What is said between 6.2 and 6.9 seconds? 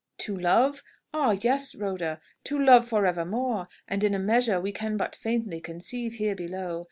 below.